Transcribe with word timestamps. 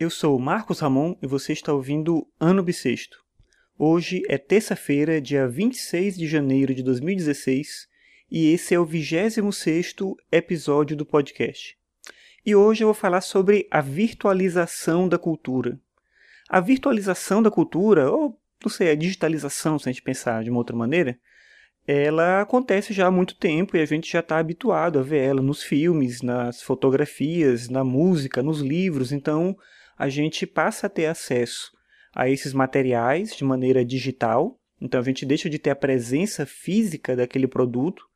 Eu 0.00 0.10
sou 0.10 0.38
Marcos 0.38 0.78
Ramon 0.78 1.16
e 1.20 1.26
você 1.26 1.52
está 1.52 1.72
ouvindo 1.72 2.24
Ano 2.38 2.62
Bissexto. 2.62 3.18
Hoje 3.76 4.22
é 4.28 4.38
terça-feira, 4.38 5.20
dia 5.20 5.48
26 5.48 6.16
de 6.16 6.28
janeiro 6.28 6.72
de 6.72 6.84
2016, 6.84 7.88
e 8.30 8.52
esse 8.52 8.72
é 8.72 8.78
o 8.78 8.86
26º 8.86 10.14
episódio 10.30 10.96
do 10.96 11.04
podcast. 11.04 11.76
E 12.46 12.54
hoje 12.54 12.84
eu 12.84 12.86
vou 12.86 12.94
falar 12.94 13.22
sobre 13.22 13.66
a 13.72 13.80
virtualização 13.80 15.08
da 15.08 15.18
cultura. 15.18 15.80
A 16.48 16.60
virtualização 16.60 17.42
da 17.42 17.50
cultura, 17.50 18.08
ou 18.08 18.40
não 18.64 18.70
sei, 18.70 18.92
a 18.92 18.94
digitalização, 18.94 19.80
se 19.80 19.88
a 19.88 19.92
gente 19.92 20.02
pensar 20.02 20.44
de 20.44 20.50
uma 20.50 20.60
outra 20.60 20.76
maneira, 20.76 21.18
ela 21.84 22.42
acontece 22.42 22.92
já 22.92 23.08
há 23.08 23.10
muito 23.10 23.34
tempo 23.34 23.76
e 23.76 23.80
a 23.80 23.84
gente 23.84 24.12
já 24.12 24.20
está 24.20 24.38
habituado 24.38 25.00
a 25.00 25.02
ver 25.02 25.24
ela 25.24 25.42
nos 25.42 25.60
filmes, 25.60 26.22
nas 26.22 26.62
fotografias, 26.62 27.68
na 27.68 27.82
música, 27.82 28.44
nos 28.44 28.60
livros. 28.60 29.10
Então, 29.10 29.56
a 29.98 30.08
gente 30.08 30.46
passa 30.46 30.86
a 30.86 30.90
ter 30.90 31.06
acesso 31.06 31.72
a 32.14 32.28
esses 32.28 32.52
materiais 32.52 33.36
de 33.36 33.44
maneira 33.44 33.84
digital. 33.84 34.58
Então 34.80 35.00
a 35.00 35.04
gente 35.04 35.26
deixa 35.26 35.50
de 35.50 35.58
ter 35.58 35.70
a 35.70 35.76
presença 35.76 36.46
física 36.46 37.16
daquele 37.16 37.48
produto. 37.48 38.06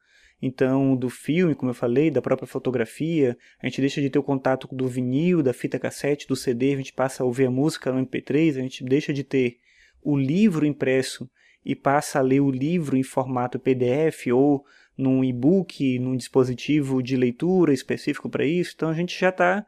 Então, 0.45 0.97
do 0.97 1.09
filme, 1.09 1.55
como 1.55 1.71
eu 1.71 1.75
falei, 1.75 2.11
da 2.11 2.21
própria 2.21 2.49
fotografia, 2.49 3.39
a 3.61 3.67
gente 3.67 3.81
deixa 3.81 4.01
de 4.01 4.11
ter 4.11 4.19
o 4.19 4.25
contato 4.25 4.67
do 4.73 4.89
vinil, 4.89 5.41
da 5.41 5.53
fita 5.53 5.79
cassete, 5.79 6.27
do 6.27 6.35
CD, 6.35 6.75
a 6.75 6.77
gente 6.77 6.93
passa 6.93 7.23
a 7.23 7.27
ouvir 7.27 7.47
a 7.47 7.51
música 7.51 7.93
no 7.93 8.05
MP3, 8.05 8.57
a 8.57 8.61
gente 8.61 8.83
deixa 8.83 9.13
de 9.13 9.23
ter 9.23 9.59
o 10.03 10.17
livro 10.17 10.67
impresso 10.67 11.31
e 11.65 11.77
passa 11.77 12.19
a 12.19 12.23
ler 12.23 12.41
o 12.41 12.51
livro 12.51 12.97
em 12.97 13.05
formato 13.05 13.57
PDF 13.57 14.27
ou 14.33 14.65
num 14.99 15.23
e-book, 15.23 15.99
num 16.01 16.17
dispositivo 16.17 17.01
de 17.01 17.17
leitura 17.17 17.73
específico 17.73 18.29
para 18.29 18.45
isso. 18.45 18.73
Então 18.75 18.89
a 18.89 18.95
gente 18.95 19.19
já 19.19 19.29
está 19.29 19.65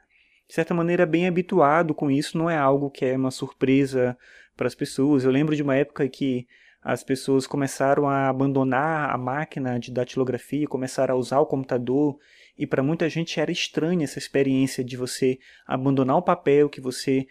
de 0.54 0.56
certa 0.56 0.72
maneira, 0.72 1.04
bem 1.04 1.26
habituado 1.26 1.92
com 1.92 2.08
isso, 2.08 2.38
não 2.38 2.48
é 2.48 2.56
algo 2.56 2.88
que 2.88 3.04
é 3.04 3.16
uma 3.16 3.32
surpresa 3.32 4.16
para 4.56 4.68
as 4.68 4.74
pessoas. 4.76 5.24
Eu 5.24 5.32
lembro 5.32 5.56
de 5.56 5.64
uma 5.64 5.74
época 5.74 6.08
que 6.08 6.46
as 6.80 7.02
pessoas 7.02 7.44
começaram 7.44 8.08
a 8.08 8.28
abandonar 8.28 9.12
a 9.12 9.18
máquina 9.18 9.80
de 9.80 9.90
datilografia, 9.90 10.68
começaram 10.68 11.16
a 11.16 11.18
usar 11.18 11.40
o 11.40 11.46
computador, 11.46 12.16
e 12.56 12.68
para 12.68 12.84
muita 12.84 13.08
gente 13.08 13.40
era 13.40 13.50
estranha 13.50 14.04
essa 14.04 14.20
experiência 14.20 14.84
de 14.84 14.96
você 14.96 15.40
abandonar 15.66 16.18
o 16.18 16.22
papel 16.22 16.68
que 16.68 16.80
você 16.80 17.26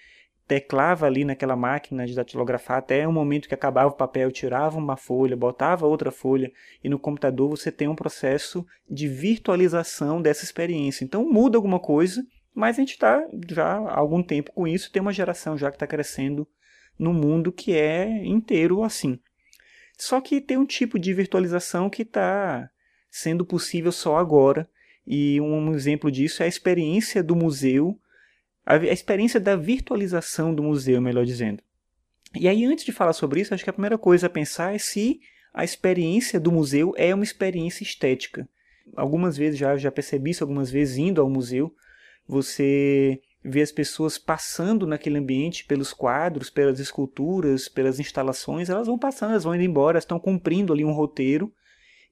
teclava 0.45 1.05
ali 1.05 1.23
naquela 1.23 1.55
máquina 1.55 2.05
de 2.05 2.13
datilografar 2.13 2.79
até 2.79 3.07
o 3.07 3.13
momento 3.13 3.47
que 3.47 3.55
acabava 3.55 3.87
o 3.87 3.95
papel, 3.95 4.33
tirava 4.33 4.77
uma 4.77 4.97
folha, 4.97 5.37
botava 5.37 5.87
outra 5.87 6.11
folha, 6.11 6.51
e 6.83 6.89
no 6.89 6.99
computador 6.99 7.51
você 7.51 7.71
tem 7.71 7.87
um 7.87 7.95
processo 7.95 8.67
de 8.89 9.07
virtualização 9.07 10.21
dessa 10.21 10.43
experiência. 10.43 11.05
Então 11.05 11.23
muda 11.23 11.57
alguma 11.57 11.79
coisa 11.79 12.21
mas 12.53 12.77
a 12.77 12.81
gente 12.81 12.91
está 12.91 13.25
já 13.49 13.65
há 13.65 13.97
algum 13.97 14.21
tempo 14.21 14.51
com 14.51 14.67
isso, 14.67 14.91
tem 14.91 15.01
uma 15.01 15.13
geração 15.13 15.57
já 15.57 15.69
que 15.69 15.75
está 15.75 15.87
crescendo 15.87 16.47
no 16.97 17.13
mundo 17.13 17.51
que 17.51 17.73
é 17.73 18.25
inteiro 18.25 18.83
assim. 18.83 19.19
Só 19.97 20.19
que 20.21 20.41
tem 20.41 20.57
um 20.57 20.65
tipo 20.65 20.99
de 20.99 21.13
virtualização 21.13 21.89
que 21.89 22.03
está 22.03 22.69
sendo 23.09 23.45
possível 23.45 23.91
só 23.91 24.17
agora, 24.17 24.69
e 25.05 25.39
um 25.41 25.73
exemplo 25.73 26.11
disso 26.11 26.41
é 26.41 26.45
a 26.45 26.49
experiência 26.49 27.21
do 27.21 27.35
museu, 27.35 27.99
a 28.65 28.77
experiência 28.77 29.39
da 29.39 29.55
virtualização 29.55 30.53
do 30.55 30.63
museu, 30.63 31.01
melhor 31.01 31.25
dizendo. 31.25 31.61
E 32.33 32.47
aí, 32.47 32.65
antes 32.65 32.85
de 32.85 32.91
falar 32.91 33.13
sobre 33.13 33.41
isso, 33.41 33.53
acho 33.53 33.63
que 33.63 33.69
a 33.69 33.73
primeira 33.73 33.97
coisa 33.97 34.27
a 34.27 34.29
pensar 34.29 34.73
é 34.73 34.77
se 34.77 35.19
a 35.53 35.63
experiência 35.63 36.39
do 36.39 36.51
museu 36.51 36.93
é 36.97 37.13
uma 37.13 37.23
experiência 37.23 37.83
estética. 37.83 38.47
Algumas 38.95 39.37
vezes 39.37 39.59
já, 39.59 39.77
já 39.77 39.91
percebi 39.91 40.31
isso, 40.31 40.43
algumas 40.43 40.71
vezes 40.71 40.97
indo 40.97 41.21
ao 41.21 41.29
museu, 41.29 41.73
você 42.27 43.19
vê 43.43 43.61
as 43.61 43.71
pessoas 43.71 44.17
passando 44.17 44.87
naquele 44.87 45.17
ambiente 45.17 45.65
pelos 45.65 45.91
quadros, 45.91 46.49
pelas 46.49 46.79
esculturas, 46.79 47.67
pelas 47.67 47.99
instalações, 47.99 48.69
elas 48.69 48.87
vão 48.87 48.97
passando, 48.97 49.31
elas 49.31 49.43
vão 49.43 49.53
indo 49.53 49.63
embora, 49.63 49.99
estão 49.99 50.19
cumprindo 50.19 50.71
ali 50.71 50.85
um 50.85 50.93
roteiro. 50.93 51.53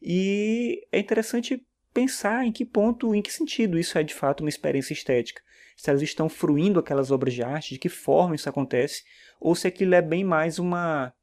E 0.01 0.85
é 0.91 0.99
interessante 0.99 1.65
pensar 1.93 2.45
em 2.45 2.51
que 2.51 2.65
ponto, 2.65 3.15
em 3.15 3.21
que 3.21 3.31
sentido 3.31 3.77
isso 3.77 3.97
é 3.97 4.03
de 4.03 4.13
fato 4.13 4.41
uma 4.41 4.49
experiência 4.49 4.93
estética. 4.93 5.41
Se 5.77 5.89
elas 5.89 6.01
estão 6.01 6.27
fruindo 6.27 6.79
aquelas 6.79 7.11
obras 7.11 7.33
de 7.33 7.43
arte, 7.43 7.73
de 7.73 7.79
que 7.79 7.89
forma 7.89 8.35
isso 8.35 8.49
acontece, 8.49 9.03
ou 9.39 9.55
se 9.55 9.67
aquilo 9.67 9.95
é 9.95 10.01
bem 10.01 10.23
mais 10.23 10.59
uma, 10.59 11.13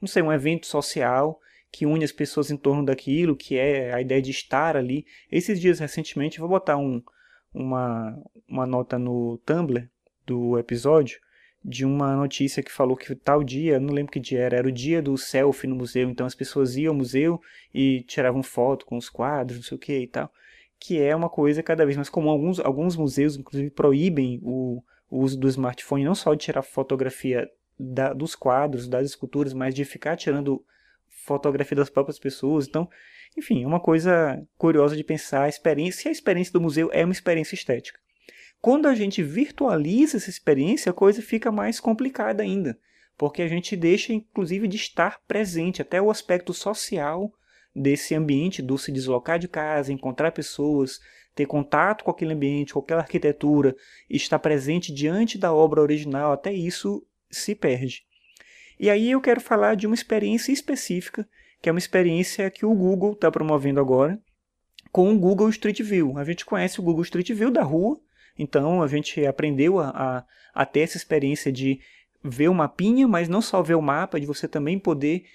não 0.00 0.08
sei, 0.08 0.22
um 0.22 0.32
evento 0.32 0.66
social 0.66 1.38
que 1.70 1.86
une 1.86 2.04
as 2.04 2.12
pessoas 2.12 2.50
em 2.50 2.56
torno 2.56 2.84
daquilo, 2.84 3.36
que 3.36 3.56
é 3.56 3.92
a 3.92 4.00
ideia 4.00 4.20
de 4.20 4.30
estar 4.30 4.76
ali. 4.76 5.06
Esses 5.30 5.60
dias 5.60 5.78
recentemente, 5.78 6.40
vou 6.40 6.48
botar 6.48 6.76
um, 6.76 7.00
uma, 7.52 8.16
uma 8.48 8.66
nota 8.66 8.98
no 8.98 9.38
Tumblr 9.44 9.88
do 10.26 10.58
episódio 10.58 11.20
de 11.62 11.84
uma 11.84 12.16
notícia 12.16 12.62
que 12.62 12.72
falou 12.72 12.96
que 12.96 13.14
tal 13.14 13.44
dia, 13.44 13.78
não 13.78 13.92
lembro 13.92 14.12
que 14.12 14.20
dia 14.20 14.40
era, 14.40 14.56
era 14.56 14.68
o 14.68 14.72
dia 14.72 15.02
do 15.02 15.16
selfie 15.18 15.66
no 15.66 15.76
museu, 15.76 16.08
então 16.08 16.26
as 16.26 16.34
pessoas 16.34 16.76
iam 16.76 16.92
ao 16.92 16.96
museu 16.96 17.40
e 17.72 18.02
tiravam 18.04 18.42
foto 18.42 18.86
com 18.86 18.96
os 18.96 19.10
quadros, 19.10 19.58
não 19.58 19.64
sei 19.64 19.76
o 19.76 19.80
que 19.80 19.98
e 19.98 20.06
tal, 20.06 20.32
que 20.78 20.98
é 20.98 21.14
uma 21.14 21.28
coisa 21.28 21.62
cada 21.62 21.84
vez 21.84 21.96
mais 21.96 22.08
comum. 22.08 22.30
Alguns, 22.30 22.58
alguns 22.60 22.96
museus, 22.96 23.36
inclusive, 23.36 23.70
proíbem 23.70 24.40
o, 24.42 24.82
o 25.10 25.18
uso 25.18 25.38
do 25.38 25.48
smartphone, 25.48 26.04
não 26.04 26.14
só 26.14 26.32
de 26.32 26.44
tirar 26.44 26.62
fotografia 26.62 27.46
da, 27.78 28.14
dos 28.14 28.34
quadros, 28.34 28.88
das 28.88 29.06
esculturas, 29.06 29.52
mas 29.52 29.74
de 29.74 29.84
ficar 29.84 30.16
tirando 30.16 30.64
fotografia 31.38 31.76
das 31.76 31.90
próprias 31.90 32.18
pessoas. 32.18 32.66
Então, 32.66 32.88
enfim, 33.36 33.62
é 33.62 33.66
uma 33.66 33.80
coisa 33.80 34.42
curiosa 34.56 34.96
de 34.96 35.04
pensar 35.04 35.44
a 35.44 35.48
experiência, 35.48 36.08
a 36.08 36.12
experiência 36.12 36.52
do 36.52 36.60
museu 36.60 36.90
é 36.92 37.04
uma 37.04 37.12
experiência 37.12 37.54
estética. 37.54 37.98
Quando 38.60 38.86
a 38.86 38.94
gente 38.94 39.22
virtualiza 39.22 40.18
essa 40.18 40.28
experiência, 40.28 40.90
a 40.90 40.94
coisa 40.94 41.22
fica 41.22 41.50
mais 41.50 41.80
complicada 41.80 42.42
ainda, 42.42 42.78
porque 43.16 43.40
a 43.42 43.48
gente 43.48 43.76
deixa, 43.76 44.12
inclusive, 44.12 44.68
de 44.68 44.76
estar 44.76 45.20
presente, 45.26 45.80
até 45.80 46.00
o 46.00 46.10
aspecto 46.10 46.52
social 46.52 47.32
desse 47.74 48.14
ambiente, 48.14 48.60
do 48.60 48.76
se 48.76 48.92
deslocar 48.92 49.38
de 49.38 49.48
casa, 49.48 49.92
encontrar 49.92 50.32
pessoas, 50.32 50.98
ter 51.34 51.46
contato 51.46 52.04
com 52.04 52.10
aquele 52.10 52.34
ambiente, 52.34 52.74
com 52.74 52.80
aquela 52.80 53.00
arquitetura, 53.00 53.74
estar 54.10 54.38
presente 54.38 54.92
diante 54.92 55.38
da 55.38 55.52
obra 55.54 55.80
original, 55.80 56.32
até 56.32 56.52
isso 56.52 57.06
se 57.30 57.54
perde. 57.54 58.04
E 58.82 58.88
aí 58.88 59.10
eu 59.10 59.20
quero 59.20 59.42
falar 59.42 59.74
de 59.74 59.86
uma 59.86 59.94
experiência 59.94 60.50
específica 60.50 61.28
que 61.60 61.68
é 61.68 61.72
uma 61.72 61.78
experiência 61.78 62.50
que 62.50 62.64
o 62.64 62.74
Google 62.74 63.12
está 63.12 63.30
promovendo 63.30 63.78
agora 63.78 64.18
com 64.90 65.12
o 65.12 65.18
Google 65.18 65.50
Street 65.50 65.82
View. 65.82 66.16
A 66.16 66.24
gente 66.24 66.46
conhece 66.46 66.80
o 66.80 66.82
Google 66.82 67.02
Street 67.02 67.30
View 67.32 67.50
da 67.50 67.62
rua, 67.62 68.00
então 68.38 68.82
a 68.82 68.88
gente 68.88 69.24
aprendeu 69.26 69.78
a, 69.78 69.90
a, 69.90 70.24
a 70.54 70.64
ter 70.64 70.80
essa 70.80 70.96
experiência 70.96 71.52
de 71.52 71.78
ver 72.24 72.48
o 72.48 72.54
mapinha, 72.54 73.06
mas 73.06 73.28
não 73.28 73.42
só 73.42 73.62
ver 73.62 73.74
o 73.74 73.82
mapa, 73.82 74.18
de 74.18 74.24
você 74.24 74.48
também 74.48 74.78
poder 74.78 75.26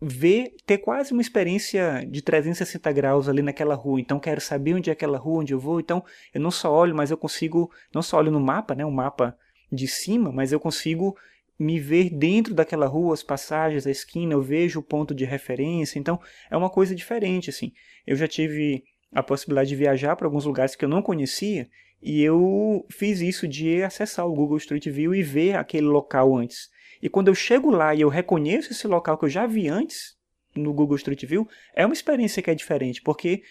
ver, 0.00 0.56
ter 0.66 0.78
quase 0.78 1.12
uma 1.12 1.22
experiência 1.22 2.04
de 2.10 2.20
360 2.20 2.90
graus 2.90 3.28
ali 3.28 3.42
naquela 3.42 3.76
rua. 3.76 4.00
Então 4.00 4.18
quero 4.18 4.40
saber 4.40 4.74
onde 4.74 4.90
é 4.90 4.92
aquela 4.92 5.18
rua, 5.18 5.42
onde 5.42 5.54
eu 5.54 5.60
vou. 5.60 5.78
Então 5.78 6.04
eu 6.34 6.40
não 6.40 6.50
só 6.50 6.72
olho, 6.74 6.96
mas 6.96 7.12
eu 7.12 7.16
consigo, 7.16 7.70
não 7.94 8.02
só 8.02 8.18
olho 8.18 8.32
no 8.32 8.40
mapa, 8.40 8.74
né, 8.74 8.84
o 8.84 8.90
mapa 8.90 9.38
de 9.70 9.86
cima, 9.86 10.32
mas 10.32 10.50
eu 10.50 10.58
consigo 10.58 11.16
me 11.58 11.78
ver 11.78 12.10
dentro 12.10 12.54
daquela 12.54 12.86
rua, 12.86 13.14
as 13.14 13.22
passagens, 13.22 13.86
a 13.86 13.90
esquina, 13.90 14.32
eu 14.32 14.42
vejo 14.42 14.80
o 14.80 14.82
ponto 14.82 15.14
de 15.14 15.24
referência, 15.24 15.98
então 15.98 16.20
é 16.50 16.56
uma 16.56 16.70
coisa 16.70 16.94
diferente, 16.94 17.50
assim. 17.50 17.72
Eu 18.06 18.16
já 18.16 18.26
tive 18.26 18.84
a 19.12 19.22
possibilidade 19.22 19.68
de 19.68 19.76
viajar 19.76 20.16
para 20.16 20.26
alguns 20.26 20.44
lugares 20.44 20.74
que 20.74 20.84
eu 20.84 20.88
não 20.88 21.02
conhecia 21.02 21.68
e 22.02 22.22
eu 22.22 22.84
fiz 22.90 23.20
isso 23.20 23.46
de 23.46 23.82
acessar 23.82 24.26
o 24.26 24.34
Google 24.34 24.56
Street 24.56 24.88
View 24.88 25.14
e 25.14 25.22
ver 25.22 25.56
aquele 25.56 25.86
local 25.86 26.36
antes. 26.36 26.68
E 27.00 27.08
quando 27.08 27.28
eu 27.28 27.34
chego 27.34 27.70
lá 27.70 27.94
e 27.94 28.00
eu 28.00 28.08
reconheço 28.08 28.72
esse 28.72 28.86
local 28.86 29.16
que 29.18 29.24
eu 29.24 29.28
já 29.28 29.46
vi 29.46 29.68
antes 29.68 30.16
no 30.54 30.72
Google 30.72 30.96
Street 30.96 31.24
View, 31.24 31.48
é 31.74 31.84
uma 31.86 31.92
experiência 31.92 32.42
que 32.42 32.50
é 32.50 32.54
diferente, 32.54 33.00
porque 33.02 33.42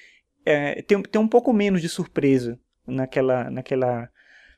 é, 0.45 0.81
tem, 0.81 1.01
tem 1.01 1.21
um 1.21 1.27
pouco 1.27 1.53
menos 1.53 1.81
de 1.81 1.89
surpresa 1.89 2.59
naquela, 2.85 3.49
naquela, 3.49 4.09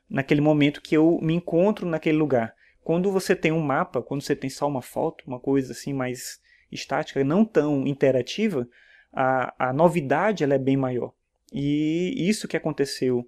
naquele 0.08 0.40
momento 0.40 0.80
que 0.80 0.96
eu 0.96 1.18
me 1.22 1.34
encontro 1.34 1.86
naquele 1.86 2.18
lugar. 2.18 2.54
Quando 2.84 3.10
você 3.10 3.34
tem 3.34 3.50
um 3.50 3.62
mapa, 3.62 4.02
quando 4.02 4.20
você 4.20 4.36
tem 4.36 4.50
só 4.50 4.68
uma 4.68 4.82
foto, 4.82 5.24
uma 5.26 5.40
coisa 5.40 5.72
assim 5.72 5.94
mais 5.94 6.38
estática, 6.70 7.24
não 7.24 7.42
tão 7.42 7.86
interativa, 7.86 8.68
a, 9.10 9.70
a 9.70 9.72
novidade 9.72 10.44
ela 10.44 10.54
é 10.54 10.58
bem 10.58 10.76
maior. 10.76 11.12
E 11.50 12.28
isso 12.28 12.46
que 12.46 12.58
aconteceu 12.58 13.26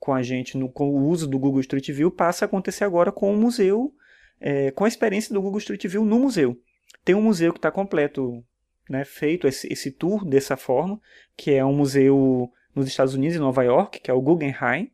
com 0.00 0.12
a 0.12 0.22
gente 0.22 0.58
no, 0.58 0.68
com 0.68 0.90
o 0.90 1.06
uso 1.06 1.28
do 1.28 1.38
Google 1.38 1.60
Street 1.60 1.88
View 1.92 2.10
passa 2.10 2.44
a 2.44 2.46
acontecer 2.46 2.82
agora 2.82 3.12
com 3.12 3.32
o 3.32 3.36
museu, 3.36 3.94
é, 4.40 4.72
com 4.72 4.84
a 4.84 4.88
experiência 4.88 5.32
do 5.32 5.40
Google 5.40 5.58
Street 5.58 5.86
View 5.86 6.04
no 6.04 6.18
museu. 6.18 6.60
Tem 7.04 7.14
um 7.14 7.22
museu 7.22 7.52
que 7.52 7.58
está 7.58 7.70
completo, 7.70 8.44
né, 8.90 9.04
feito 9.04 9.46
esse, 9.46 9.72
esse 9.72 9.92
tour 9.92 10.24
dessa 10.24 10.56
forma, 10.56 11.00
que 11.36 11.52
é 11.52 11.64
um 11.64 11.74
museu 11.74 12.50
nos 12.74 12.88
Estados 12.88 13.14
Unidos, 13.14 13.36
em 13.36 13.40
Nova 13.40 13.62
York, 13.62 14.00
que 14.00 14.10
é 14.10 14.14
o 14.14 14.20
Guggenheim, 14.20 14.90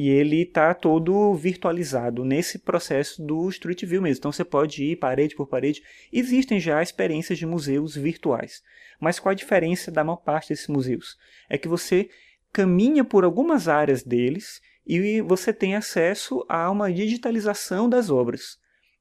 e 0.00 0.08
ele 0.08 0.44
está 0.44 0.72
todo 0.72 1.34
virtualizado 1.34 2.24
nesse 2.24 2.58
processo 2.58 3.22
do 3.22 3.46
Street 3.50 3.84
View 3.84 4.00
mesmo. 4.00 4.20
Então 4.20 4.32
você 4.32 4.42
pode 4.42 4.82
ir 4.82 4.96
parede 4.96 5.36
por 5.36 5.46
parede. 5.46 5.82
Existem 6.10 6.58
já 6.58 6.82
experiências 6.82 7.38
de 7.38 7.44
museus 7.44 7.96
virtuais. 7.96 8.62
Mas 8.98 9.18
qual 9.18 9.32
a 9.32 9.34
diferença 9.34 9.90
da 9.90 10.02
maior 10.02 10.16
parte 10.16 10.48
desses 10.48 10.68
museus? 10.68 11.18
É 11.50 11.58
que 11.58 11.68
você 11.68 12.08
caminha 12.50 13.04
por 13.04 13.24
algumas 13.24 13.68
áreas 13.68 14.02
deles 14.02 14.62
e 14.86 15.20
você 15.20 15.52
tem 15.52 15.76
acesso 15.76 16.46
a 16.48 16.70
uma 16.70 16.90
digitalização 16.90 17.86
das 17.86 18.08
obras. 18.08 18.56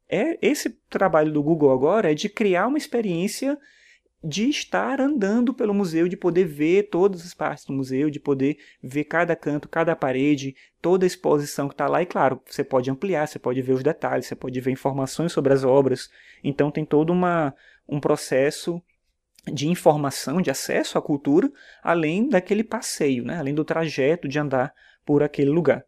É 0.10 0.38
esse 0.45 0.69
trabalho 0.90 1.31
do 1.31 1.42
Google 1.42 1.72
agora 1.72 2.12
é 2.12 2.13
de 2.13 2.28
criar 2.28 2.68
uma 2.68 2.78
experiência 2.78 3.57
de 4.24 4.50
estar 4.50 5.00
andando 5.00 5.54
pelo 5.54 5.74
museu, 5.74 6.07
de 6.07 6.18
poder 6.18 6.45
ver 6.45 6.89
todas 6.89 7.25
as 7.25 7.33
partes 7.33 7.66
do 7.66 7.71
museu, 7.71 8.10
de 8.10 8.19
poder 8.19 8.57
ver 8.83 9.06
cada 9.06 9.36
canto, 9.36 9.69
cada 9.69 9.95
parede, 9.95 10.56
toda 10.81 11.06
a 11.06 11.07
exposição 11.07 11.68
que 11.68 11.74
está 11.74 11.88
lá. 11.88 12.01
E 12.01 12.06
claro, 12.06 12.42
você 12.45 12.63
pode 12.63 12.92
ampliar, 12.92 13.27
você 13.27 13.39
pode 13.39 13.62
ver 13.62 13.74
os 13.74 13.83
detalhes, 13.83 14.25
você 14.25 14.36
pode 14.36 14.60
ver 14.60 14.71
informações 14.71 15.31
sobre 15.31 15.54
as 15.54 15.63
obras. 15.63 16.10
Então 16.44 16.69
tem 16.69 16.83
todo 16.83 17.12
uma, 17.12 17.56
um 17.88 18.00
processo 18.00 18.81
de 19.45 19.69
informação, 19.69 20.42
de 20.42 20.51
acesso 20.51 20.98
à 20.98 21.01
cultura, 21.01 21.50
além 21.81 22.27
daquele 22.27 22.63
passeio, 22.63 23.24
né? 23.24 23.38
além 23.38 23.54
do 23.54 23.63
trajeto 23.63 24.27
de 24.27 24.38
andar 24.38 24.74
por 25.06 25.24
aquele 25.24 25.50
lugar. 25.50 25.86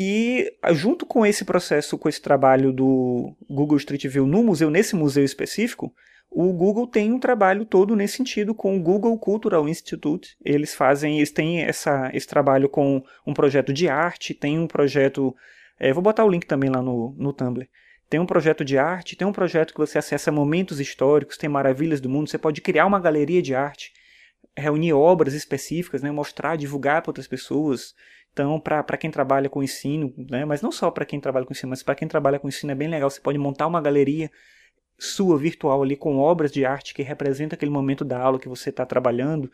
E 0.00 0.56
junto 0.70 1.04
com 1.04 1.26
esse 1.26 1.44
processo, 1.44 1.98
com 1.98 2.08
esse 2.08 2.22
trabalho 2.22 2.72
do 2.72 3.36
Google 3.50 3.76
Street 3.78 4.06
View 4.06 4.24
no 4.24 4.44
museu, 4.44 4.70
nesse 4.70 4.94
museu 4.94 5.24
específico, 5.24 5.92
o 6.30 6.52
Google 6.52 6.86
tem 6.86 7.12
um 7.12 7.18
trabalho 7.18 7.64
todo 7.64 7.96
nesse 7.96 8.18
sentido 8.18 8.54
com 8.54 8.76
o 8.76 8.80
Google 8.80 9.18
Cultural 9.18 9.68
Institute. 9.68 10.36
Eles 10.44 10.74
fazem, 10.74 11.16
eles 11.16 11.30
têm 11.30 11.62
essa, 11.62 12.10
esse 12.12 12.26
trabalho 12.26 12.68
com 12.68 13.02
um 13.26 13.32
projeto 13.32 13.72
de 13.72 13.88
arte, 13.88 14.34
tem 14.34 14.58
um 14.58 14.66
projeto, 14.66 15.34
é, 15.78 15.92
vou 15.92 16.02
botar 16.02 16.24
o 16.24 16.30
link 16.30 16.46
também 16.46 16.70
lá 16.70 16.82
no, 16.82 17.14
no 17.16 17.32
Tumblr. 17.32 17.66
Tem 18.10 18.20
um 18.20 18.26
projeto 18.26 18.64
de 18.64 18.78
arte, 18.78 19.16
tem 19.16 19.26
um 19.26 19.32
projeto 19.32 19.72
que 19.72 19.80
você 19.80 19.98
acessa 19.98 20.32
momentos 20.32 20.80
históricos, 20.80 21.36
tem 21.36 21.48
maravilhas 21.48 22.00
do 22.00 22.08
mundo, 22.08 22.28
você 22.28 22.38
pode 22.38 22.60
criar 22.60 22.86
uma 22.86 23.00
galeria 23.00 23.42
de 23.42 23.54
arte, 23.54 23.92
reunir 24.56 24.92
obras 24.92 25.34
específicas, 25.34 26.02
né, 26.02 26.10
mostrar, 26.10 26.56
divulgar 26.56 27.02
para 27.02 27.10
outras 27.10 27.28
pessoas. 27.28 27.94
Então, 28.32 28.60
para 28.60 28.96
quem 28.96 29.10
trabalha 29.10 29.48
com 29.48 29.62
ensino, 29.62 30.14
né, 30.30 30.44
mas 30.44 30.62
não 30.62 30.72
só 30.72 30.90
para 30.90 31.04
quem 31.04 31.20
trabalha 31.20 31.44
com 31.44 31.52
ensino, 31.52 31.70
mas 31.70 31.82
para 31.82 31.94
quem 31.94 32.08
trabalha 32.08 32.38
com 32.38 32.48
ensino 32.48 32.72
é 32.72 32.74
bem 32.74 32.88
legal, 32.88 33.10
você 33.10 33.20
pode 33.20 33.38
montar 33.38 33.66
uma 33.66 33.80
galeria 33.80 34.30
sua 34.98 35.38
virtual 35.38 35.82
ali 35.82 35.96
com 35.96 36.18
obras 36.18 36.50
de 36.50 36.64
arte 36.64 36.92
que 36.92 37.02
representam 37.02 37.56
aquele 37.56 37.70
momento 37.70 38.04
da 38.04 38.18
aula 38.18 38.38
que 38.38 38.48
você 38.48 38.70
está 38.70 38.84
trabalhando, 38.84 39.50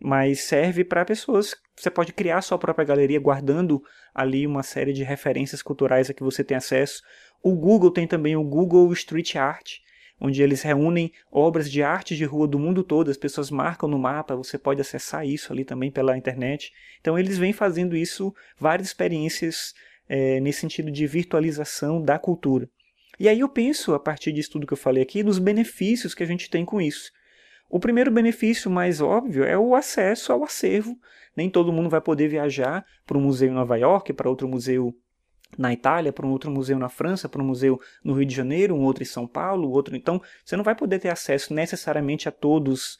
mas 0.00 0.42
serve 0.42 0.84
para 0.84 1.04
pessoas. 1.04 1.56
Você 1.76 1.90
pode 1.90 2.12
criar 2.12 2.42
sua 2.42 2.58
própria 2.58 2.84
galeria 2.84 3.18
guardando 3.18 3.82
ali 4.14 4.46
uma 4.46 4.62
série 4.62 4.92
de 4.92 5.02
referências 5.02 5.62
culturais 5.62 6.08
a 6.08 6.14
que 6.14 6.22
você 6.22 6.44
tem 6.44 6.56
acesso. 6.56 7.02
O 7.42 7.54
Google 7.54 7.90
tem 7.90 8.06
também 8.06 8.36
o 8.36 8.44
Google 8.44 8.92
Street 8.92 9.34
Art, 9.34 9.78
onde 10.20 10.42
eles 10.42 10.62
reúnem 10.62 11.12
obras 11.30 11.70
de 11.70 11.82
arte 11.82 12.16
de 12.16 12.24
rua 12.24 12.46
do 12.46 12.58
mundo 12.58 12.84
todo, 12.84 13.10
as 13.10 13.16
pessoas 13.16 13.50
marcam 13.50 13.88
no 13.88 13.98
mapa, 13.98 14.36
você 14.36 14.56
pode 14.56 14.80
acessar 14.80 15.26
isso 15.26 15.52
ali 15.52 15.64
também 15.64 15.90
pela 15.90 16.16
internet. 16.16 16.72
Então 17.00 17.18
eles 17.18 17.36
vêm 17.36 17.52
fazendo 17.52 17.96
isso, 17.96 18.34
várias 18.58 18.88
experiências 18.88 19.74
é, 20.08 20.38
nesse 20.40 20.60
sentido 20.60 20.90
de 20.90 21.06
virtualização 21.06 22.00
da 22.00 22.18
cultura. 22.18 22.68
E 23.18 23.28
aí 23.28 23.40
eu 23.40 23.48
penso, 23.48 23.94
a 23.94 24.00
partir 24.00 24.32
disso 24.32 24.50
tudo 24.50 24.66
que 24.66 24.72
eu 24.72 24.78
falei 24.78 25.02
aqui, 25.02 25.22
nos 25.22 25.38
benefícios 25.38 26.14
que 26.14 26.22
a 26.22 26.26
gente 26.26 26.50
tem 26.50 26.64
com 26.64 26.80
isso. 26.80 27.12
O 27.68 27.80
primeiro 27.80 28.10
benefício 28.10 28.70
mais 28.70 29.00
óbvio 29.00 29.44
é 29.44 29.58
o 29.58 29.74
acesso 29.74 30.32
ao 30.32 30.44
acervo. 30.44 30.98
Nem 31.36 31.50
todo 31.50 31.72
mundo 31.72 31.90
vai 31.90 32.00
poder 32.00 32.28
viajar 32.28 32.84
para 33.06 33.18
um 33.18 33.20
museu 33.20 33.50
em 33.50 33.54
Nova 33.54 33.76
York, 33.76 34.12
para 34.12 34.28
outro 34.28 34.46
museu 34.46 34.94
na 35.58 35.72
Itália, 35.72 36.12
para 36.12 36.26
um 36.26 36.30
outro 36.30 36.50
museu 36.50 36.78
na 36.78 36.88
França, 36.88 37.28
para 37.28 37.42
um 37.42 37.46
museu 37.46 37.80
no 38.02 38.14
Rio 38.14 38.26
de 38.26 38.34
Janeiro, 38.34 38.74
um 38.74 38.82
outro 38.82 39.02
em 39.02 39.06
São 39.06 39.26
Paulo, 39.26 39.70
outro. 39.70 39.96
Então, 39.96 40.20
você 40.44 40.56
não 40.56 40.64
vai 40.64 40.74
poder 40.74 40.98
ter 40.98 41.08
acesso 41.08 41.54
necessariamente 41.54 42.28
a 42.28 42.32
todos 42.32 42.98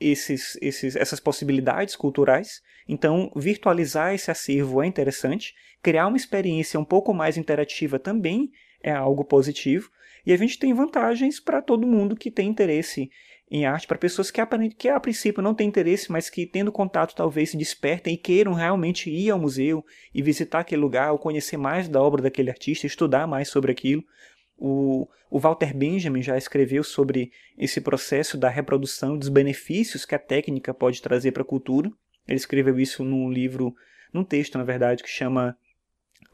esses, 0.00 0.58
esses, 0.60 0.96
essas 0.96 1.20
possibilidades 1.20 1.96
culturais. 1.96 2.62
Então, 2.88 3.30
virtualizar 3.34 4.14
esse 4.14 4.30
acervo 4.30 4.82
é 4.82 4.86
interessante. 4.86 5.54
Criar 5.82 6.06
uma 6.06 6.16
experiência 6.16 6.78
um 6.78 6.84
pouco 6.84 7.14
mais 7.14 7.36
interativa 7.36 7.98
também 7.98 8.50
é 8.84 8.92
algo 8.92 9.24
positivo. 9.24 9.90
E 10.26 10.32
a 10.32 10.36
gente 10.36 10.58
tem 10.58 10.72
vantagens 10.72 11.40
para 11.40 11.62
todo 11.62 11.86
mundo 11.86 12.14
que 12.14 12.30
tem 12.30 12.48
interesse 12.48 13.10
em 13.50 13.66
arte, 13.66 13.86
para 13.86 13.98
pessoas 13.98 14.30
que 14.30 14.40
a, 14.40 14.48
que 14.76 14.88
a 14.88 15.00
princípio 15.00 15.42
não 15.42 15.54
têm 15.54 15.68
interesse, 15.68 16.10
mas 16.10 16.30
que 16.30 16.46
tendo 16.46 16.72
contato 16.72 17.14
talvez 17.14 17.50
se 17.50 17.56
despertem 17.56 18.14
e 18.14 18.18
queiram 18.18 18.52
realmente 18.52 19.10
ir 19.10 19.30
ao 19.30 19.38
museu 19.38 19.84
e 20.14 20.22
visitar 20.22 20.60
aquele 20.60 20.80
lugar, 20.80 21.12
ou 21.12 21.18
conhecer 21.18 21.56
mais 21.56 21.88
da 21.88 22.00
obra 22.00 22.22
daquele 22.22 22.50
artista, 22.50 22.86
estudar 22.86 23.26
mais 23.26 23.48
sobre 23.48 23.72
aquilo. 23.72 24.04
O, 24.56 25.08
o 25.30 25.38
Walter 25.38 25.76
Benjamin 25.76 26.22
já 26.22 26.38
escreveu 26.38 26.82
sobre 26.82 27.32
esse 27.58 27.80
processo 27.80 28.38
da 28.38 28.48
reprodução, 28.48 29.16
dos 29.16 29.28
benefícios 29.28 30.04
que 30.04 30.14
a 30.14 30.18
técnica 30.18 30.72
pode 30.72 31.02
trazer 31.02 31.32
para 31.32 31.42
a 31.42 31.46
cultura. 31.46 31.90
Ele 32.26 32.36
escreveu 32.36 32.78
isso 32.78 33.04
num 33.04 33.30
livro, 33.30 33.74
num 34.12 34.24
texto, 34.24 34.56
na 34.56 34.64
verdade, 34.64 35.02
que 35.02 35.08
chama 35.08 35.56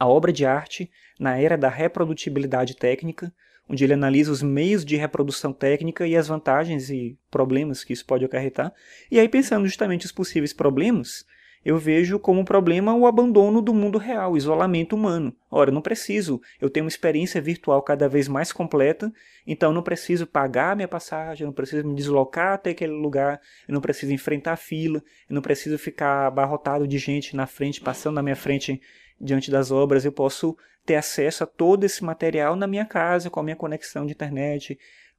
A 0.01 0.07
Obra 0.07 0.33
de 0.33 0.47
Arte 0.47 0.89
na 1.19 1.37
Era 1.37 1.55
da 1.55 1.69
Reprodutibilidade 1.69 2.75
Técnica, 2.75 3.31
onde 3.69 3.83
ele 3.83 3.93
analisa 3.93 4.31
os 4.31 4.41
meios 4.41 4.83
de 4.83 4.95
reprodução 4.95 5.53
técnica 5.53 6.07
e 6.07 6.17
as 6.17 6.27
vantagens 6.27 6.89
e 6.89 7.19
problemas 7.29 7.83
que 7.83 7.93
isso 7.93 8.03
pode 8.03 8.25
acarretar. 8.25 8.73
E 9.11 9.19
aí, 9.19 9.29
pensando 9.29 9.67
justamente 9.67 10.07
os 10.07 10.11
possíveis 10.11 10.53
problemas, 10.53 11.23
eu 11.63 11.77
vejo 11.77 12.17
como 12.17 12.43
problema 12.43 12.95
o 12.95 13.05
abandono 13.05 13.61
do 13.61 13.75
mundo 13.75 13.99
real, 13.99 14.31
o 14.31 14.37
isolamento 14.37 14.95
humano. 14.95 15.35
Ora, 15.51 15.71
não 15.71 15.83
preciso, 15.83 16.41
eu 16.59 16.71
tenho 16.71 16.85
uma 16.85 16.89
experiência 16.89 17.39
virtual 17.39 17.79
cada 17.83 18.09
vez 18.09 18.27
mais 18.27 18.51
completa, 18.51 19.13
então 19.45 19.71
não 19.71 19.83
preciso 19.83 20.25
pagar 20.25 20.75
minha 20.75 20.87
passagem, 20.87 21.45
não 21.45 21.53
preciso 21.53 21.87
me 21.87 21.93
deslocar 21.93 22.53
até 22.53 22.71
aquele 22.71 22.93
lugar, 22.93 23.39
eu 23.67 23.73
não 23.75 23.81
preciso 23.81 24.11
enfrentar 24.11 24.55
fila, 24.55 25.03
eu 25.29 25.35
não 25.35 25.43
preciso 25.43 25.77
ficar 25.77 26.25
abarrotado 26.25 26.87
de 26.87 26.97
gente 26.97 27.35
na 27.35 27.45
frente, 27.45 27.79
passando 27.79 28.15
na 28.15 28.23
minha 28.23 28.35
frente 28.35 28.81
diante 29.21 29.51
das 29.51 29.71
obras, 29.71 30.03
eu 30.03 30.11
posso 30.11 30.57
ter 30.85 30.95
acesso 30.95 31.43
a 31.43 31.47
todo 31.47 31.83
esse 31.83 32.03
material 32.03 32.55
na 32.55 32.67
minha 32.67 32.85
casa, 32.85 33.29
com 33.29 33.39
a 33.39 33.43
minha 33.43 33.55
conexão 33.55 34.05
de 34.05 34.13
internet, 34.13 34.77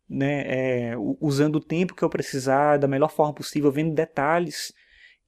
né, 0.09 0.43
é, 0.47 0.95
usando 1.21 1.57
o 1.57 1.61
tempo 1.61 1.95
que 1.95 2.03
eu 2.03 2.11
precisar, 2.11 2.77
da 2.77 2.89
melhor 2.89 3.11
forma 3.11 3.33
possível, 3.33 3.71
vendo 3.71 3.95
detalhes 3.95 4.73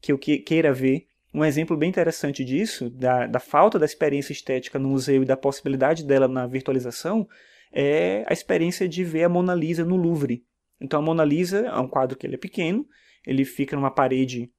que 0.01 0.13
eu 0.13 0.19
queira 0.19 0.73
ver. 0.73 1.07
Um 1.33 1.45
exemplo 1.45 1.77
bem 1.77 1.89
interessante 1.89 2.45
disso, 2.45 2.91
da, 2.91 3.27
da 3.27 3.41
falta 3.41 3.79
da 3.79 3.87
experiência 3.87 4.33
estética 4.33 4.79
no 4.79 4.89
museu 4.89 5.23
e 5.23 5.27
da 5.27 5.37
possibilidade 5.37 6.05
dela 6.05 6.29
na 6.29 6.47
virtualização, 6.47 7.27
é 7.73 8.25
a 8.27 8.33
experiência 8.33 8.89
de 8.89 9.03
ver 9.03 9.25
a 9.25 9.29
Mona 9.29 9.55
Lisa 9.55 9.85
no 9.85 9.97
Louvre. 9.97 10.45
Então 10.81 11.01
a 11.01 11.03
Mona 11.03 11.25
Lisa 11.25 11.67
é 11.67 11.79
um 11.79 11.89
quadro 11.89 12.17
que 12.17 12.27
ele 12.27 12.35
é 12.37 12.39
pequeno, 12.39 12.87
ele 13.27 13.45
fica 13.45 13.75
numa 13.75 13.91
parede 13.91 14.51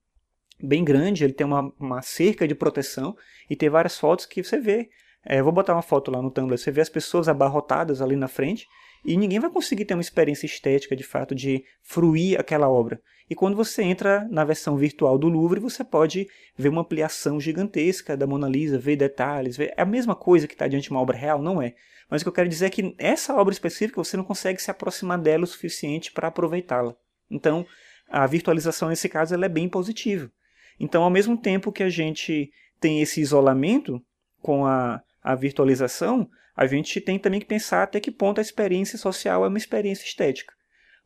bem 0.62 0.84
grande, 0.84 1.24
ele 1.24 1.34
tem 1.34 1.46
uma, 1.46 1.72
uma 1.80 2.02
cerca 2.02 2.48
de 2.48 2.56
proteção 2.56 3.16
e 3.50 3.56
tem 3.56 3.70
várias 3.70 3.98
fotos 3.98 4.26
que 4.26 4.44
você 4.44 4.60
vê. 4.60 4.90
É, 5.24 5.42
vou 5.42 5.52
botar 5.52 5.74
uma 5.74 5.82
foto 5.82 6.12
lá 6.12 6.22
no 6.22 6.30
Tumblr, 6.30 6.58
você 6.58 6.72
vê 6.72 6.82
as 6.82 6.90
pessoas 6.90 7.28
abarrotadas 7.28 8.02
ali 8.02 8.16
na 8.16 8.28
frente 8.28 8.68
e 9.04 9.18
ninguém 9.18 9.40
vai 9.40 9.50
conseguir 9.50 9.86
ter 9.86 9.94
uma 9.94 10.02
experiência 10.02 10.46
estética 10.46 10.96
de 10.96 11.04
fato 11.04 11.34
de 11.36 11.64
fruir 11.82 12.40
aquela 12.40 12.70
obra. 12.70 13.02
E 13.30 13.34
quando 13.34 13.56
você 13.56 13.82
entra 13.82 14.28
na 14.30 14.44
versão 14.44 14.78
virtual 14.78 15.18
do 15.18 15.28
Louvre, 15.28 15.60
você 15.60 15.84
pode 15.84 16.28
ver 16.56 16.70
uma 16.70 16.82
ampliação 16.82 17.40
gigantesca 17.40 18.16
da 18.16 18.28
Mona 18.28 18.48
Lisa, 18.48 18.78
ver 18.78 18.96
detalhes, 18.96 19.58
ver... 19.58 19.74
é 19.76 19.82
a 19.82 19.86
mesma 19.86 20.16
coisa 20.16 20.48
que 20.48 20.54
está 20.54 20.68
diante 20.68 20.86
de 20.86 20.92
uma 20.92 21.02
obra 21.02 21.18
real, 21.18 21.42
não 21.42 21.60
é? 21.62 21.74
Mas 22.10 22.22
o 22.22 22.26
que 22.26 22.30
eu 22.30 22.34
quero 22.34 22.50
dizer 22.50 22.68
é 22.68 22.70
que 22.70 22.96
essa 23.00 23.36
obra 23.36 23.52
específica 23.52 24.04
você 24.04 24.16
não 24.16 24.24
consegue 24.24 24.62
se 24.62 24.70
aproximar 24.70 25.18
dela 25.18 25.44
o 25.44 25.48
suficiente 25.48 26.12
para 26.12 26.28
aproveitá-la. 26.28 26.96
Então, 27.30 27.66
a 28.08 28.28
virtualização 28.28 28.90
nesse 28.90 29.10
caso 29.10 29.34
ela 29.34 29.46
é 29.46 29.50
bem 29.50 29.68
positiva. 29.68 30.32
Então, 30.80 31.04
ao 31.04 31.10
mesmo 31.10 31.38
tempo 31.38 31.72
que 31.72 31.84
a 31.84 31.90
gente 31.90 32.52
tem 32.80 33.02
esse 33.02 33.22
isolamento 33.22 34.02
com 34.42 34.66
a, 34.66 35.02
a 35.24 35.36
virtualização, 35.36 36.30
a 36.56 36.68
gente 36.68 37.02
tem 37.02 37.18
também 37.18 37.40
que 37.40 37.46
pensar 37.46 37.84
até 37.84 38.00
que 38.00 38.12
ponto 38.12 38.40
a 38.40 38.42
experiência 38.42 38.98
social 38.98 39.44
é 39.46 39.48
uma 39.48 39.58
experiência 39.58 40.06
estética. 40.06 40.54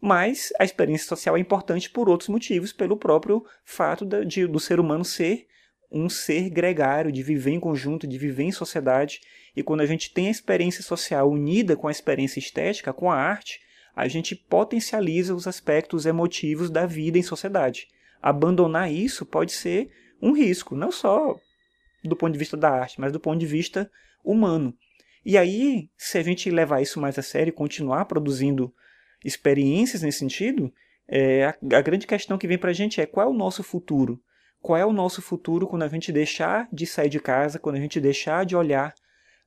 Mas 0.02 0.54
a 0.60 0.64
experiência 0.64 1.08
social 1.08 1.36
é 1.36 1.40
importante 1.40 1.90
por 1.90 2.10
outros 2.10 2.30
motivos, 2.30 2.72
pelo 2.72 2.98
próprio 2.98 3.44
fato 3.66 4.06
de, 4.06 4.26
de, 4.26 4.48
do 4.48 4.60
ser 4.60 4.80
humano 4.80 5.04
ser 5.04 5.46
um 5.92 6.08
ser 6.08 6.52
gregário, 6.52 7.12
de 7.12 7.24
viver 7.24 7.50
em 7.50 7.60
conjunto, 7.60 8.06
de 8.06 8.16
viver 8.18 8.44
em 8.44 8.52
sociedade. 8.52 9.22
E 9.56 9.64
quando 9.64 9.82
a 9.82 9.86
gente 9.88 10.14
tem 10.14 10.28
a 10.28 10.32
experiência 10.32 10.84
social 10.84 11.30
unida 11.30 11.76
com 11.76 11.88
a 11.88 11.92
experiência 11.92 12.38
estética, 12.38 12.94
com 12.94 13.12
a 13.12 13.16
arte, 13.16 13.60
a 13.96 14.08
gente 14.08 14.36
potencializa 14.36 15.34
os 15.34 15.48
aspectos 15.48 16.06
emotivos 16.06 16.70
da 16.70 16.86
vida 16.86 17.18
em 17.18 17.24
sociedade 17.24 17.88
abandonar 18.22 18.92
isso 18.92 19.26
pode 19.26 19.52
ser 19.52 19.90
um 20.22 20.34
risco, 20.34 20.76
não 20.76 20.92
só 20.92 21.36
do 22.04 22.16
ponto 22.16 22.34
de 22.34 22.40
vista 22.40 22.58
da 22.58 22.70
arte, 22.70 23.00
mas 23.00 23.12
do 23.12 23.20
ponto 23.20 23.40
de 23.40 23.46
vista 23.46 23.90
humano. 24.24 24.74
E 25.26 25.38
aí, 25.38 25.90
se 25.98 26.18
a 26.18 26.24
gente 26.24 26.50
levar 26.50 26.82
isso 26.82 27.00
mais 27.00 27.18
a 27.20 27.22
sério 27.22 27.52
e 27.52 27.54
continuar 27.54 28.06
produzindo 28.06 28.74
experiências 29.24 30.02
nesse 30.02 30.20
sentido, 30.20 30.72
é, 31.08 31.46
a, 31.46 31.58
a 31.78 31.82
grande 31.82 32.08
questão 32.08 32.38
que 32.38 32.48
vem 32.48 32.58
para 32.58 32.70
a 32.70 32.74
gente 32.74 33.02
é 33.02 33.06
qual 33.06 33.28
é 33.28 33.30
o 33.30 33.34
nosso 33.34 33.64
futuro? 33.64 34.22
Qual 34.62 34.78
é 34.78 34.86
o 34.86 34.94
nosso 34.94 35.22
futuro 35.22 35.68
quando 35.68 35.84
a 35.84 35.88
gente 35.88 36.12
deixar 36.12 36.68
de 36.72 36.86
sair 36.86 37.10
de 37.10 37.20
casa, 37.20 37.60
quando 37.60 37.76
a 37.76 37.80
gente 37.80 38.00
deixar 38.00 38.46
de 38.46 38.56
olhar 38.56 38.94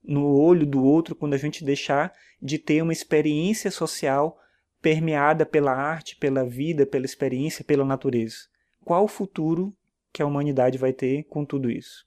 no 0.02 0.36
olho 0.38 0.66
do 0.66 0.82
outro, 0.82 1.14
quando 1.14 1.34
a 1.34 1.38
gente 1.38 1.64
deixar 1.64 2.12
de 2.40 2.58
ter 2.58 2.82
uma 2.82 2.92
experiência 2.92 3.70
social 3.70 4.36
permeada 4.80 5.46
pela 5.46 5.72
arte, 5.72 6.16
pela 6.16 6.44
vida, 6.44 6.84
pela 6.84 7.04
experiência, 7.04 7.64
pela 7.64 7.84
natureza? 7.84 8.51
Qual 8.84 9.08
futuro 9.08 9.74
que 10.12 10.22
a 10.22 10.26
humanidade 10.26 10.78
vai 10.78 10.92
ter 10.92 11.24
com 11.24 11.44
tudo 11.44 11.70
isso. 11.70 12.06